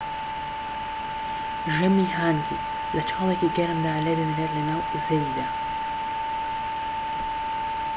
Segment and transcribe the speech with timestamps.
[1.75, 2.59] ژەمی هانگی
[2.95, 5.47] لە چاڵێکی گەرمدا لێدەنرێت لەناو زەویدا